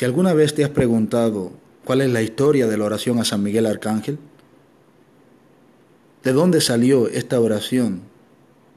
[0.00, 1.52] Si alguna vez te has preguntado
[1.84, 4.16] cuál es la historia de la oración a San Miguel Arcángel,
[6.24, 8.00] ¿de dónde salió esta oración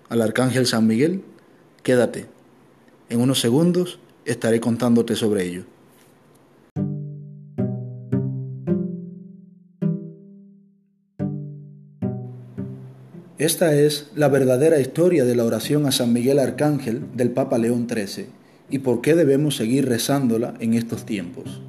[0.09, 1.21] al Arcángel San Miguel?
[1.81, 2.25] Quédate.
[3.07, 5.63] En unos segundos estaré contándote sobre ello.
[13.37, 17.87] Esta es la verdadera historia de la oración a San Miguel Arcángel del Papa León
[17.89, 21.61] XIII y por qué debemos seguir rezándola en estos tiempos.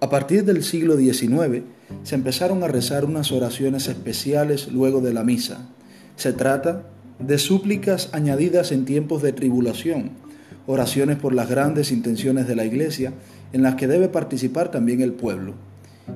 [0.00, 1.62] A partir del siglo XIX
[2.02, 5.68] se empezaron a rezar unas oraciones especiales luego de la misa.
[6.16, 6.86] Se trata
[7.18, 10.10] de súplicas añadidas en tiempos de tribulación,
[10.66, 13.12] oraciones por las grandes intenciones de la Iglesia
[13.52, 15.54] en las que debe participar también el pueblo,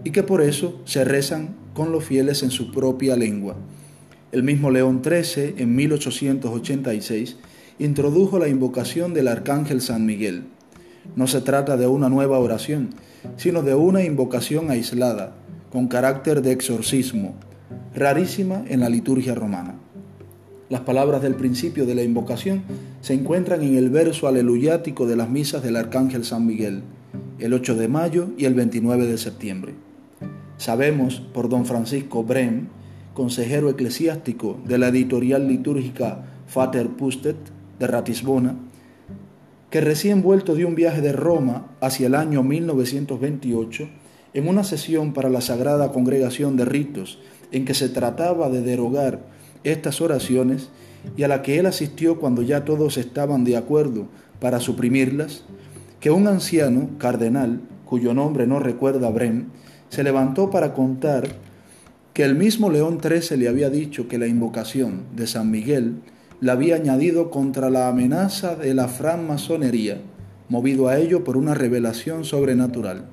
[0.03, 3.57] y que por eso se rezan con los fieles en su propia lengua
[4.33, 7.37] el mismo León XIII, en 1886,
[7.79, 10.45] introdujo la invocación del Arcángel San Miguel.
[11.15, 12.91] No se trata de una nueva oración,
[13.37, 15.35] sino de una invocación aislada,
[15.71, 17.35] con carácter de exorcismo,
[17.95, 19.75] rarísima en la liturgia romana.
[20.71, 22.63] Las palabras del principio de la invocación
[23.03, 26.83] se encuentran en el verso aleluyático de las misas del Arcángel San Miguel,
[27.39, 29.75] el 8 de mayo y el 29 de septiembre.
[30.57, 32.69] Sabemos por don Francisco Brem
[33.13, 37.37] consejero eclesiástico de la editorial litúrgica Fater Pustet
[37.79, 38.57] de Ratisbona,
[39.71, 43.89] que recién vuelto de un viaje de Roma hacia el año 1928,
[44.35, 47.19] en una sesión para la Sagrada Congregación de Ritos,
[47.53, 49.21] en que se trataba de derogar
[49.65, 50.69] estas oraciones
[51.17, 54.07] y a la que él asistió cuando ya todos estaban de acuerdo
[54.41, 55.45] para suprimirlas,
[56.01, 59.47] que un anciano, cardenal, cuyo nombre no recuerda Brem,
[59.89, 61.29] se levantó para contar
[62.13, 65.97] que el mismo León XIII le había dicho que la invocación de San Miguel
[66.41, 70.01] la había añadido contra la amenaza de la francmasonería,
[70.49, 73.07] movido a ello por una revelación sobrenatural.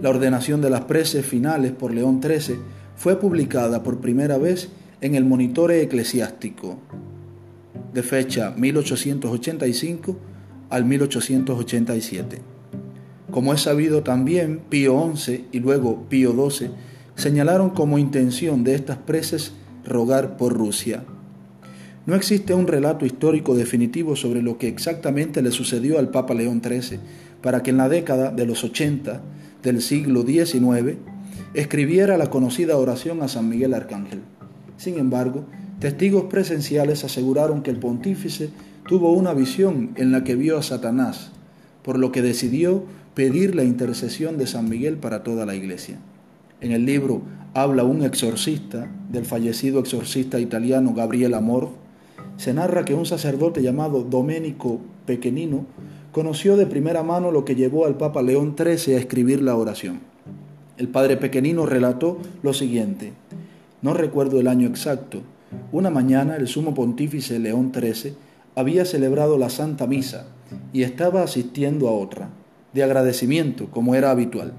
[0.00, 2.58] La ordenación de las preces finales por León XIII
[2.96, 4.68] fue publicada por primera vez
[5.00, 6.78] en el Monitore Eclesiástico,
[7.94, 10.16] de fecha 1885
[10.68, 12.42] al 1887.
[13.30, 16.70] Como es sabido también, Pío XI y luego Pío XII
[17.14, 19.54] señalaron como intención de estas preces
[19.84, 21.04] rogar por Rusia.
[22.06, 26.62] No existe un relato histórico definitivo sobre lo que exactamente le sucedió al Papa León
[26.64, 27.00] XIII
[27.42, 29.20] para que en la década de los 80
[29.62, 30.98] del siglo XIX
[31.54, 34.20] escribiera la conocida oración a San Miguel Arcángel.
[34.76, 35.46] Sin embargo,
[35.80, 38.50] testigos presenciales aseguraron que el pontífice
[38.86, 41.32] tuvo una visión en la que vio a Satanás,
[41.82, 42.84] por lo que decidió
[43.14, 45.98] pedir la intercesión de San Miguel para toda la iglesia.
[46.60, 47.22] En el libro
[47.54, 51.85] habla un exorcista del fallecido exorcista italiano Gabriel Amor.
[52.36, 55.64] Se narra que un sacerdote llamado Domenico Pequenino
[56.12, 60.00] conoció de primera mano lo que llevó al Papa León XIII a escribir la oración.
[60.76, 63.12] El padre Pequenino relató lo siguiente.
[63.80, 65.22] No recuerdo el año exacto.
[65.72, 68.14] Una mañana el sumo pontífice León XIII
[68.54, 70.26] había celebrado la Santa Misa
[70.72, 72.28] y estaba asistiendo a otra,
[72.74, 74.52] de agradecimiento, como era habitual.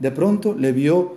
[0.00, 1.16] De pronto le vio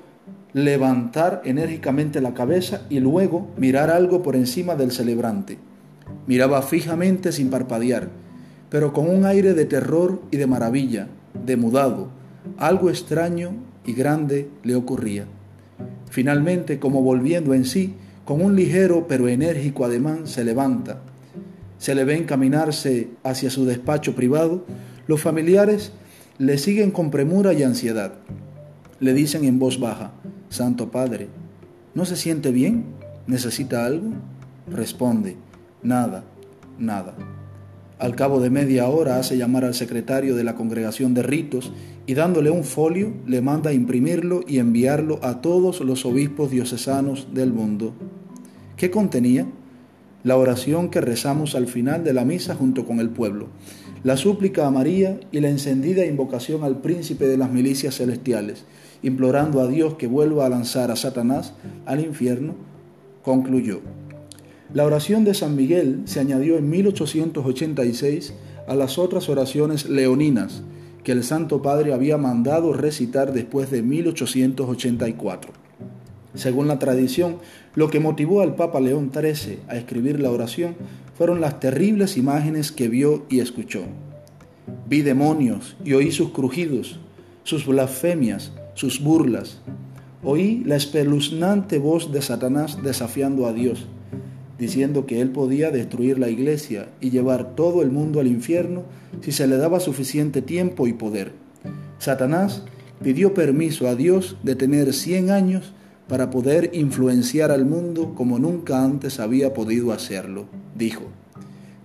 [0.53, 5.57] levantar enérgicamente la cabeza y luego mirar algo por encima del celebrante.
[6.27, 8.09] Miraba fijamente sin parpadear,
[8.69, 11.07] pero con un aire de terror y de maravilla,
[11.45, 12.09] demudado.
[12.57, 13.53] Algo extraño
[13.85, 15.25] y grande le ocurría.
[16.09, 17.95] Finalmente, como volviendo en sí,
[18.25, 20.99] con un ligero pero enérgico ademán se levanta.
[21.77, 24.65] Se le ve encaminarse hacia su despacho privado.
[25.07, 25.93] Los familiares
[26.37, 28.15] le siguen con premura y ansiedad.
[28.99, 30.11] Le dicen en voz baja,
[30.49, 31.29] Santo Padre,
[31.93, 32.85] ¿no se siente bien?
[33.27, 34.09] ¿Necesita algo?
[34.69, 35.37] Responde,
[35.83, 36.23] nada,
[36.77, 37.15] nada.
[37.99, 41.73] Al cabo de media hora hace llamar al secretario de la congregación de ritos
[42.05, 47.51] y dándole un folio le manda imprimirlo y enviarlo a todos los obispos diocesanos del
[47.53, 47.93] mundo.
[48.75, 49.47] ¿Qué contenía?
[50.23, 53.47] La oración que rezamos al final de la misa junto con el pueblo,
[54.03, 58.65] la súplica a María y la encendida invocación al príncipe de las milicias celestiales,
[59.01, 61.53] implorando a Dios que vuelva a lanzar a Satanás
[61.85, 62.53] al infierno,
[63.23, 63.81] concluyó.
[64.73, 68.33] La oración de San Miguel se añadió en 1886
[68.67, 70.61] a las otras oraciones leoninas
[71.05, 75.53] que el Santo Padre había mandado recitar después de 1884.
[76.33, 77.37] Según la tradición,
[77.75, 80.75] lo que motivó al Papa León XIII a escribir la oración
[81.17, 83.83] fueron las terribles imágenes que vio y escuchó.
[84.89, 86.99] Vi demonios y oí sus crujidos,
[87.43, 89.61] sus blasfemias, sus burlas.
[90.23, 93.87] Oí la espeluznante voz de Satanás desafiando a Dios,
[94.59, 98.83] diciendo que él podía destruir la iglesia y llevar todo el mundo al infierno
[99.21, 101.31] si se le daba suficiente tiempo y poder.
[101.99, 102.63] Satanás
[103.03, 105.73] pidió permiso a Dios de tener 100 años
[106.07, 110.47] para poder influenciar al mundo como nunca antes había podido hacerlo.
[110.75, 111.03] Dijo,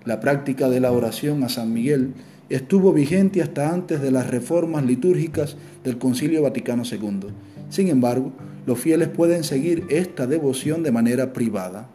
[0.05, 2.15] la práctica de la oración a San Miguel
[2.49, 7.29] estuvo vigente hasta antes de las reformas litúrgicas del Concilio Vaticano II.
[7.69, 8.33] Sin embargo,
[8.67, 11.89] los fieles pueden seguir esta devoción de manera privada.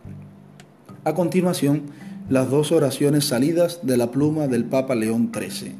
[1.07, 1.83] A continuación,
[2.29, 5.71] las dos oraciones salidas de la pluma del Papa León XIII.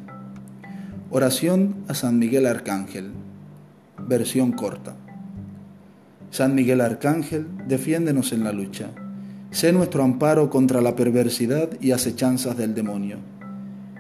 [1.10, 3.12] Oración a San Miguel Arcángel.
[4.08, 4.96] Versión corta.
[6.32, 8.92] San Miguel Arcángel, defiéndenos en la lucha.
[9.52, 13.18] Sé nuestro amparo contra la perversidad y acechanzas del demonio.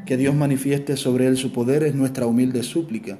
[0.05, 3.17] Que Dios manifieste sobre él su poder es nuestra humilde súplica.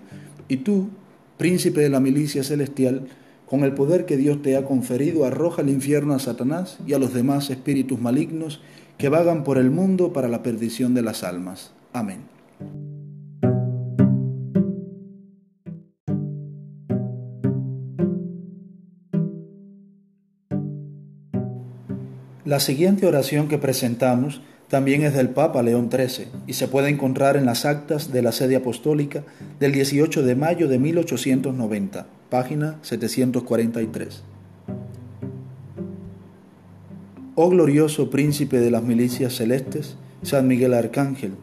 [0.47, 0.87] Y tú,
[1.35, 3.05] príncipe de la milicia celestial,
[3.47, 6.99] con el poder que Dios te ha conferido, arroja al infierno a Satanás y a
[6.99, 8.61] los demás espíritus malignos
[8.97, 11.71] que vagan por el mundo para la perdición de las almas.
[11.93, 12.19] Amén.
[22.43, 27.37] La siguiente oración que presentamos también es del Papa León XIII y se puede encontrar
[27.37, 29.23] en las actas de la sede apostólica
[29.59, 34.23] del 18 de mayo de 1890, página 743.
[37.35, 41.33] Oh glorioso príncipe de las milicias celestes, San Miguel Arcángel,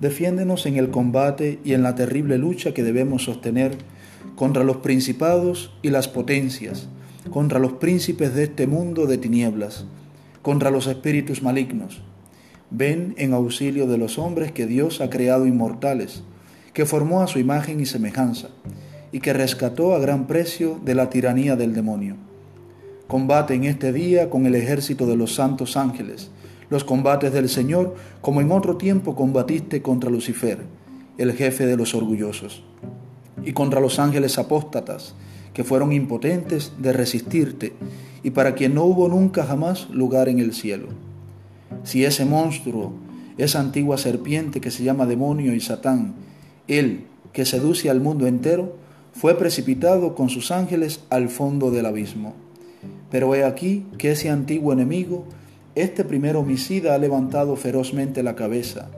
[0.00, 3.76] defiéndenos en el combate y en la terrible lucha que debemos sostener
[4.36, 6.88] contra los principados y las potencias,
[7.30, 9.84] contra los príncipes de este mundo de tinieblas,
[10.42, 12.02] contra los espíritus malignos
[12.74, 16.22] ven en auxilio de los hombres que Dios ha creado inmortales,
[16.72, 18.48] que formó a su imagen y semejanza,
[19.12, 22.16] y que rescató a gran precio de la tiranía del demonio.
[23.06, 26.30] Combate en este día con el ejército de los santos ángeles,
[26.70, 30.58] los combates del Señor, como en otro tiempo combatiste contra Lucifer,
[31.18, 32.64] el jefe de los orgullosos,
[33.44, 35.14] y contra los ángeles apóstatas,
[35.52, 37.74] que fueron impotentes de resistirte,
[38.22, 40.88] y para quien no hubo nunca jamás lugar en el cielo
[41.84, 42.92] si ese monstruo,
[43.38, 46.14] esa antigua serpiente que se llama demonio y Satán,
[46.68, 48.76] él que seduce al mundo entero,
[49.12, 52.34] fue precipitado con sus ángeles al fondo del abismo.
[53.10, 55.24] Pero he aquí que ese antiguo enemigo,
[55.74, 58.88] este primer homicida, ha levantado ferozmente la cabeza,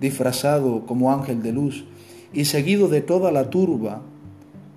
[0.00, 1.84] disfrazado como ángel de luz,
[2.32, 4.02] y seguido de toda la turba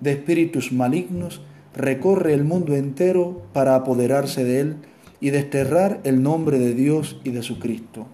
[0.00, 1.40] de espíritus malignos,
[1.74, 4.76] recorre el mundo entero para apoderarse de él
[5.20, 8.06] y desterrar el nombre de Dios y de su Cristo,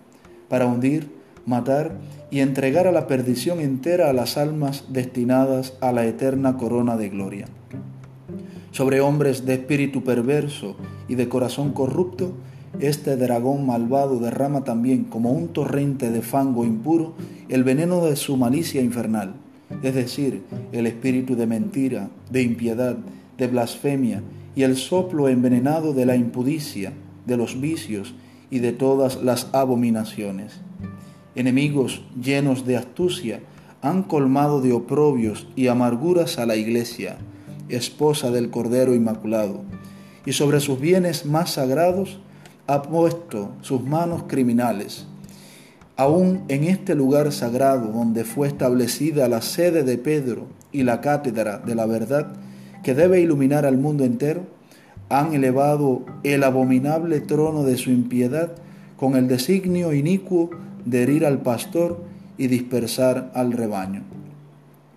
[0.48, 1.08] para hundir,
[1.46, 1.92] matar
[2.30, 7.08] y entregar a la perdición entera a las almas destinadas a la eterna corona de
[7.08, 7.46] gloria.
[8.70, 10.76] Sobre hombres de espíritu perverso
[11.08, 12.32] y de corazón corrupto,
[12.80, 17.14] este dragón malvado derrama también como un torrente de fango impuro
[17.50, 19.34] el veneno de su malicia infernal,
[19.82, 20.42] es decir,
[20.72, 22.96] el espíritu de mentira, de impiedad,
[23.36, 24.22] de blasfemia
[24.54, 26.92] y el soplo envenenado de la impudicia,
[27.26, 28.14] de los vicios
[28.50, 30.60] y de todas las abominaciones.
[31.34, 33.40] Enemigos llenos de astucia
[33.80, 37.16] han colmado de oprobios y amarguras a la iglesia,
[37.68, 39.62] esposa del Cordero Inmaculado,
[40.26, 42.20] y sobre sus bienes más sagrados
[42.66, 45.06] ha puesto sus manos criminales.
[45.96, 51.58] Aún en este lugar sagrado donde fue establecida la sede de Pedro y la cátedra
[51.58, 52.32] de la verdad,
[52.82, 54.46] que debe iluminar al mundo entero,
[55.08, 58.52] han elevado el abominable trono de su impiedad
[58.96, 60.50] con el designio inicuo
[60.84, 62.02] de herir al pastor
[62.38, 64.02] y dispersar al rebaño.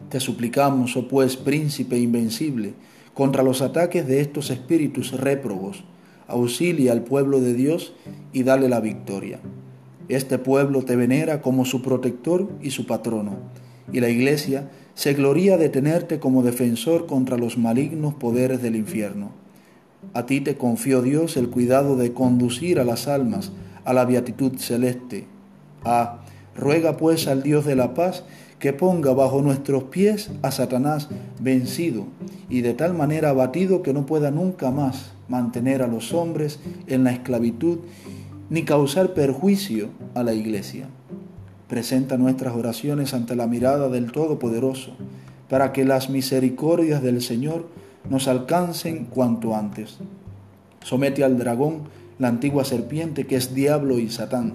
[0.10, 2.74] Te suplicamos, oh pues, príncipe invencible,
[3.13, 5.84] contra los ataques de estos espíritus réprobos,
[6.27, 7.94] auxilia al pueblo de Dios
[8.34, 9.39] y dale la victoria.
[10.08, 13.38] Este pueblo te venera como su protector y su patrono,
[13.92, 19.32] y la iglesia se gloría de tenerte como defensor contra los malignos poderes del infierno.
[20.13, 23.51] A ti te confió Dios el cuidado de conducir a las almas
[23.84, 25.25] a la beatitud celeste.
[25.86, 26.20] Ah,
[26.56, 28.24] ruega pues al Dios de la paz
[28.60, 32.06] que ponga bajo nuestros pies a Satanás vencido
[32.50, 37.04] y de tal manera abatido que no pueda nunca más mantener a los hombres en
[37.04, 37.80] la esclavitud
[38.50, 40.88] ni causar perjuicio a la iglesia.
[41.68, 44.96] Presenta nuestras oraciones ante la mirada del Todopoderoso,
[45.50, 47.68] para que las misericordias del Señor
[48.10, 49.98] nos alcancen cuanto antes.
[50.84, 51.84] Somete al dragón,
[52.20, 54.54] la antigua serpiente que es diablo y satán,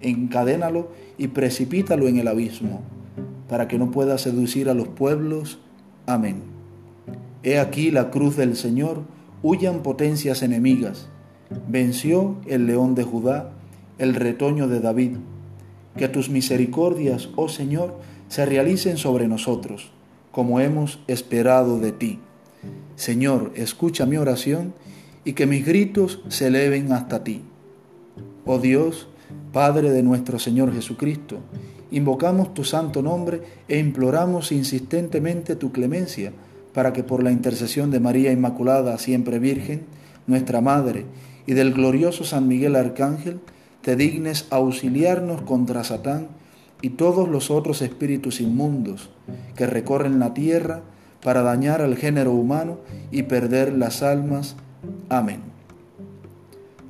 [0.00, 2.82] encadénalo y precipítalo en el abismo,
[3.48, 5.58] para que no pueda seducir a los pueblos.
[6.06, 6.42] Amén.
[7.42, 9.02] He aquí la cruz del Señor,
[9.42, 11.08] huyan potencias enemigas.
[11.68, 13.52] Venció el león de Judá,
[13.98, 15.12] el retoño de David
[15.96, 19.92] que tus misericordias, oh Señor, se realicen sobre nosotros.
[20.30, 22.20] como hemos esperado de ti.
[22.94, 24.74] Señor, escucha mi oración
[25.24, 27.42] y que mis gritos se eleven hasta ti.
[28.46, 29.08] Oh Dios,
[29.52, 31.38] Padre de nuestro Señor Jesucristo,
[31.90, 36.32] invocamos tu santo nombre e imploramos insistentemente tu clemencia
[36.72, 39.82] para que por la intercesión de María Inmaculada, siempre Virgen,
[40.26, 41.04] nuestra Madre,
[41.46, 43.40] y del glorioso San Miguel Arcángel,
[43.82, 46.28] te dignes auxiliarnos contra Satán
[46.82, 49.10] y todos los otros espíritus inmundos
[49.56, 50.82] que recorren la tierra
[51.22, 52.78] para dañar al género humano
[53.10, 54.56] y perder las almas.
[55.08, 55.40] Amén.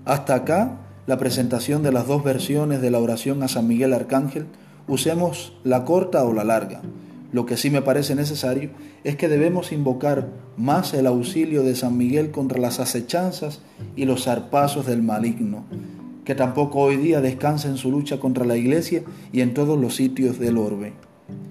[0.04, 0.76] Hasta acá
[1.10, 4.46] la presentación de las dos versiones de la oración a San Miguel Arcángel.
[4.86, 6.82] Usemos la corta o la larga.
[7.32, 8.70] Lo que sí me parece necesario
[9.02, 13.60] es que debemos invocar más el auxilio de San Miguel contra las acechanzas
[13.96, 15.64] y los zarpazos del maligno,
[16.24, 19.02] que tampoco hoy día descansa en su lucha contra la iglesia
[19.32, 20.92] y en todos los sitios del orbe.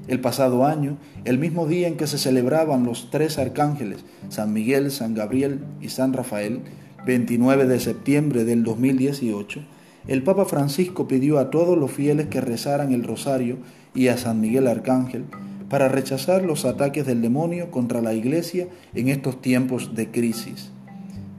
[0.07, 4.89] El pasado año, el mismo día en que se celebraban los tres arcángeles, San Miguel,
[4.89, 6.61] San Gabriel y San Rafael,
[7.05, 9.61] 29 de septiembre del 2018,
[10.07, 13.57] el Papa Francisco pidió a todos los fieles que rezaran el rosario
[13.93, 15.25] y a San Miguel Arcángel
[15.69, 20.71] para rechazar los ataques del demonio contra la iglesia en estos tiempos de crisis.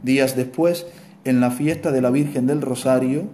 [0.02, 0.86] Días después,
[1.24, 3.24] en la fiesta de la Virgen del Rosario,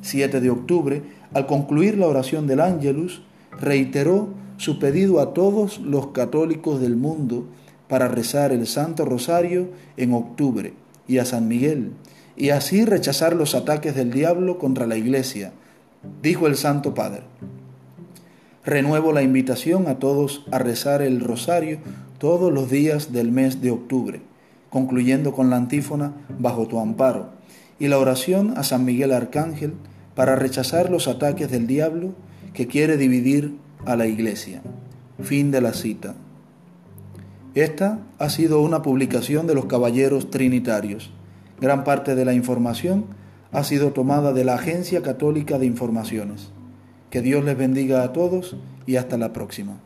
[0.00, 1.02] 7 de octubre,
[1.34, 3.22] al concluir la oración del Ángelus,
[3.60, 7.46] reiteró su pedido a todos los católicos del mundo
[7.88, 10.72] para rezar el Santo Rosario en octubre
[11.08, 11.92] y a San Miguel,
[12.36, 15.52] y así rechazar los ataques del diablo contra la iglesia,
[16.22, 17.22] dijo el Santo Padre.
[18.64, 21.78] Renuevo la invitación a todos a rezar el rosario
[22.18, 24.20] todos los días del mes de octubre,
[24.70, 27.30] concluyendo con la antífona Bajo tu amparo,
[27.78, 29.74] y la oración a San Miguel Arcángel
[30.14, 32.14] para rechazar los ataques del diablo
[32.54, 34.62] que quiere dividir a la iglesia.
[35.22, 36.14] Fin de la cita.
[37.56, 41.10] Esta ha sido una publicación de los Caballeros Trinitarios.
[41.58, 43.06] Gran parte de la información
[43.50, 46.50] ha sido tomada de la Agencia Católica de Informaciones.
[47.08, 49.80] Que Dios les bendiga a todos y hasta la próxima.